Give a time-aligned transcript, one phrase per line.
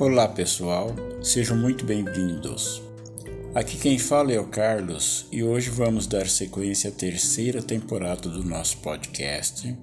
[0.00, 2.80] Olá pessoal, sejam muito bem-vindos.
[3.52, 8.44] Aqui quem fala é o Carlos e hoje vamos dar sequência à terceira temporada do
[8.44, 9.76] nosso podcast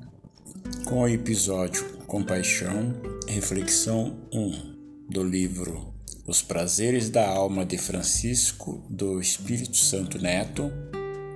[0.86, 2.96] com o episódio Compaixão,
[3.28, 5.94] Reflexão 1 do livro
[6.26, 10.72] Os Prazeres da Alma de Francisco do Espírito Santo Neto,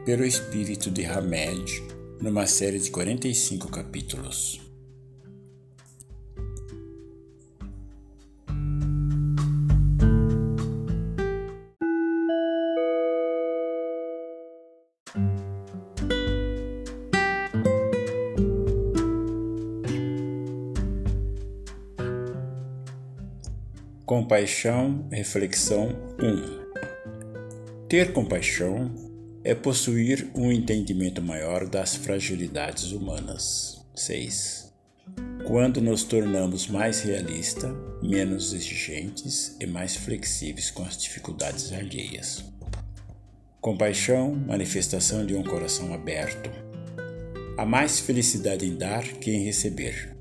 [0.05, 1.83] pelo Espírito de Hamed,
[2.21, 4.68] numa série de 45 capítulos.
[24.09, 27.87] Compaixão, reflexão 1.
[27.87, 28.91] Ter compaixão
[29.43, 33.85] é possuir um entendimento maior das fragilidades humanas.
[33.93, 34.73] 6.
[35.45, 37.71] Quando nos tornamos mais realistas,
[38.01, 42.43] menos exigentes e mais flexíveis com as dificuldades alheias.
[43.61, 46.49] Compaixão, manifestação de um coração aberto.
[47.55, 50.18] Há mais felicidade em dar que em receber.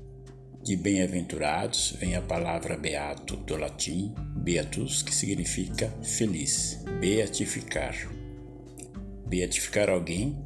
[0.69, 7.95] De bem-aventurados vem a palavra beato do latim beatus, que significa feliz, beatificar.
[9.25, 10.37] Beatificar alguém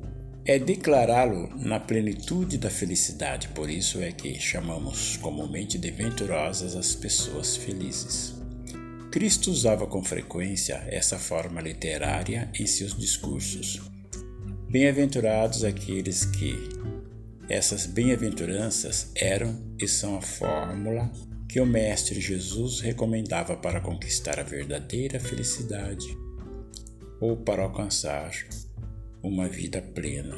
[0.45, 6.95] é declará-lo na plenitude da felicidade, por isso é que chamamos comumente de venturosas as
[6.95, 8.33] pessoas felizes.
[9.11, 13.81] Cristo usava com frequência essa forma literária em seus discursos.
[14.69, 16.69] Bem-aventurados aqueles que,
[17.53, 21.11] essas bem-aventuranças eram e são a fórmula
[21.47, 26.17] que o Mestre Jesus recomendava para conquistar a verdadeira felicidade
[27.21, 28.31] ou para alcançar
[29.21, 30.35] uma vida plena.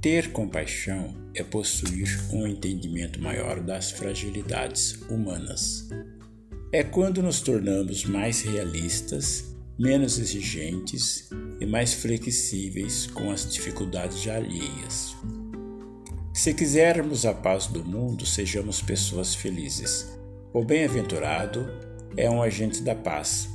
[0.00, 5.88] Ter compaixão é possuir um entendimento maior das fragilidades humanas.
[6.72, 11.30] É quando nos tornamos mais realistas, menos exigentes
[11.60, 15.14] e mais flexíveis com as dificuldades alheias.
[16.34, 20.18] Se quisermos a paz do mundo, sejamos pessoas felizes.
[20.52, 21.64] O bem-aventurado
[22.16, 23.48] é um agente da paz,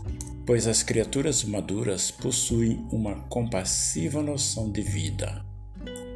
[0.45, 5.45] pois as criaturas maduras possuem uma compassiva noção de vida.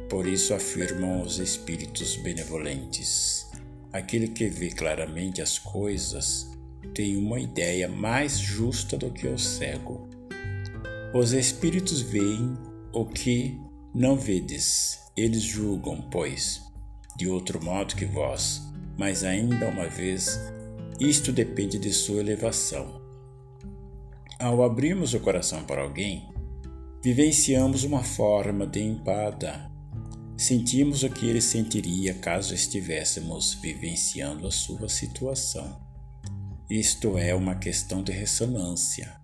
[0.08, 3.46] Por isso afirmam os espíritos benevolentes:
[3.92, 6.50] aquele que vê claramente as coisas
[6.94, 10.08] tem uma ideia mais justa do que o cego.
[11.12, 12.54] Os espíritos veem
[12.90, 13.60] o que
[13.94, 16.62] não vedes eles julgam, pois,
[17.16, 18.62] de outro modo que vós,
[18.98, 20.40] mas ainda uma vez,
[20.98, 23.00] isto depende de sua elevação.
[24.38, 26.28] Ao abrirmos o coração para alguém,
[27.02, 29.70] vivenciamos uma forma de empada.
[30.36, 35.80] Sentimos o que ele sentiria caso estivéssemos vivenciando a sua situação.
[36.68, 39.14] Isto é uma questão de ressonância.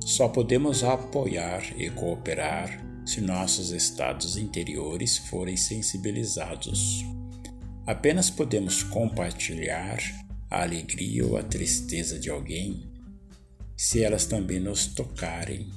[0.00, 7.04] Só podemos apoiar e cooperar se nossos estados interiores forem sensibilizados.
[7.86, 9.98] Apenas podemos compartilhar
[10.50, 12.90] a alegria ou a tristeza de alguém
[13.76, 15.68] se elas também nos tocarem.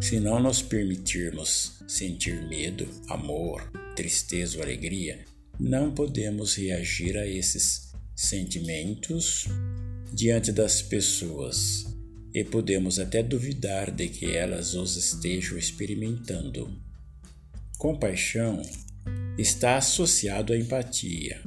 [0.00, 5.24] Se não nos permitirmos sentir medo, amor, tristeza ou alegria,
[5.60, 9.46] não podemos reagir a esses sentimentos
[10.12, 11.95] diante das pessoas
[12.36, 16.70] e podemos até duvidar de que elas os estejam experimentando.
[17.78, 18.60] Compaixão
[19.38, 21.40] está associado à empatia.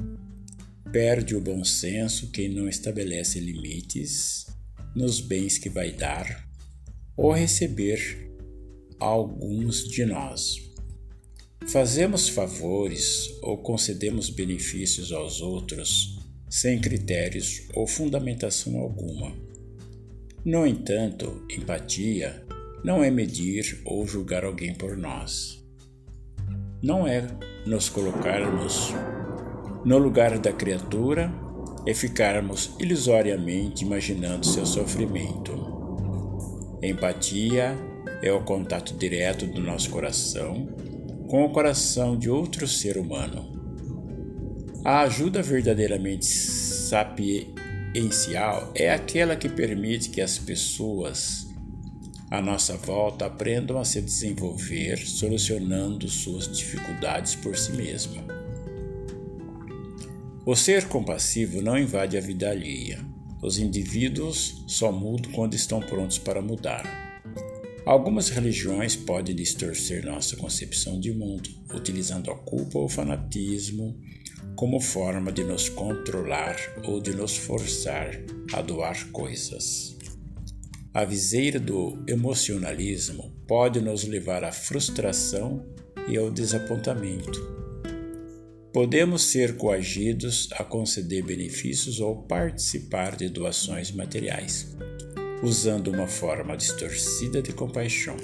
[0.90, 4.46] Perde o bom senso quem não estabelece limites
[4.92, 6.44] nos bens que vai dar
[7.16, 8.28] ou receber
[8.98, 10.56] alguns de nós.
[11.68, 19.49] Fazemos favores ou concedemos benefícios aos outros sem critérios ou fundamentação alguma
[20.44, 22.42] no entanto, empatia
[22.82, 25.62] não é medir ou julgar alguém por nós.
[26.82, 27.26] Não é
[27.66, 28.94] nos colocarmos
[29.84, 31.30] no lugar da criatura
[31.86, 36.78] e ficarmos ilusoriamente imaginando seu sofrimento.
[36.82, 37.76] Empatia
[38.22, 40.68] é o contato direto do nosso coração
[41.28, 43.52] com o coração de outro ser humano.
[44.82, 47.52] A ajuda verdadeiramente sapiente
[47.90, 51.48] experiencial é aquela que permite que as pessoas
[52.30, 58.22] à nossa volta aprendam a se desenvolver solucionando suas dificuldades por si mesma.
[60.46, 63.04] O ser compassivo não invade a vida alheia.
[63.42, 66.84] Os indivíduos só mudam quando estão prontos para mudar.
[67.84, 73.98] Algumas religiões podem distorcer nossa concepção de mundo, utilizando a culpa ou o fanatismo
[74.60, 76.54] como forma de nos controlar
[76.84, 78.10] ou de nos forçar
[78.52, 79.96] a doar coisas.
[80.92, 85.64] A viseira do emocionalismo pode nos levar à frustração
[86.06, 87.40] e ao desapontamento.
[88.70, 94.76] Podemos ser coagidos a conceder benefícios ou participar de doações materiais,
[95.42, 98.18] usando uma forma distorcida de compaixão.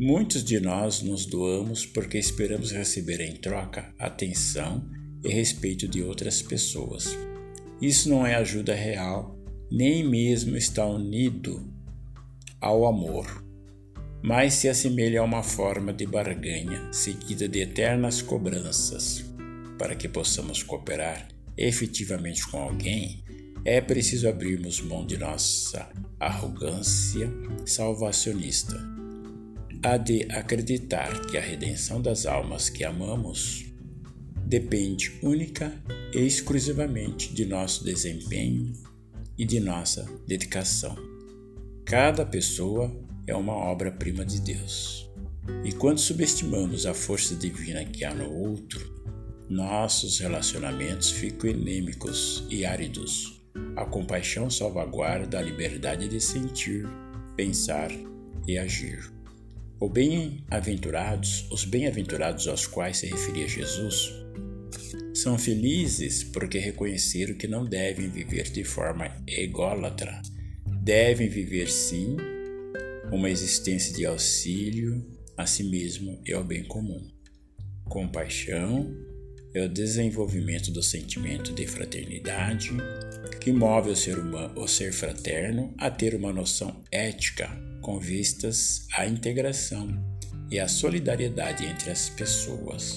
[0.00, 4.88] Muitos de nós nos doamos porque esperamos receber em troca atenção
[5.24, 7.18] e respeito de outras pessoas.
[7.82, 9.36] Isso não é ajuda real
[9.70, 11.68] nem mesmo está unido
[12.60, 13.44] ao amor,
[14.22, 19.24] mas se assemelha a uma forma de barganha seguida de eternas cobranças.
[19.76, 23.22] Para que possamos cooperar efetivamente com alguém,
[23.64, 25.90] é preciso abrirmos mão de nossa
[26.20, 27.30] arrogância
[27.66, 28.97] salvacionista.
[29.80, 33.64] Há de acreditar que a redenção das almas que amamos
[34.44, 35.72] depende única
[36.12, 38.72] e exclusivamente de nosso desempenho
[39.38, 40.96] e de nossa dedicação.
[41.84, 42.92] Cada pessoa
[43.24, 45.08] é uma obra-prima de Deus.
[45.64, 48.80] E quando subestimamos a força divina que há no outro,
[49.48, 53.40] nossos relacionamentos ficam anêmicos e áridos.
[53.76, 56.84] A compaixão salvaguarda a liberdade de sentir,
[57.36, 57.92] pensar
[58.44, 59.17] e agir.
[59.80, 64.12] Os bem-aventurados, os bem-aventurados aos quais se referia Jesus,
[65.14, 70.20] são felizes porque reconheceram que não devem viver de forma ególatra.
[70.82, 72.16] Devem viver, sim,
[73.12, 77.08] uma existência de auxílio a si mesmo e ao bem comum.
[77.84, 78.92] Compaixão
[79.54, 82.70] é o desenvolvimento do sentimento de fraternidade
[83.40, 87.48] que move o ser humano, o ser fraterno a ter uma noção ética
[87.80, 89.88] com vistas à integração
[90.50, 92.96] e à solidariedade entre as pessoas.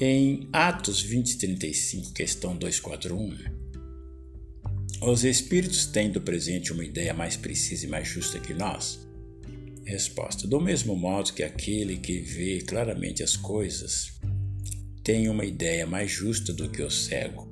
[0.00, 3.36] Em Atos 20:35, questão 241,
[5.02, 9.06] os espíritos têm do presente uma ideia mais precisa e mais justa que nós?
[9.84, 14.13] Resposta: Do mesmo modo que aquele que vê claramente as coisas
[15.04, 17.46] tem uma ideia mais justa do que o cego,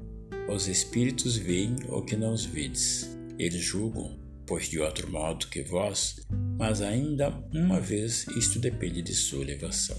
[0.49, 3.15] os espíritos veem o que não os vedes.
[3.39, 6.17] Eles julgam, pois de outro modo que vós,
[6.59, 9.99] mas ainda uma vez isto depende de sua elevação.